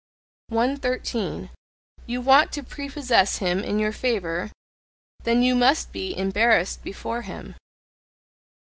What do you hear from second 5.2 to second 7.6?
Then you must be embarrassed before him."